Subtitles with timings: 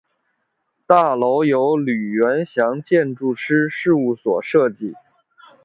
[0.87, 4.95] 大楼由吕元祥建筑师事务所设计。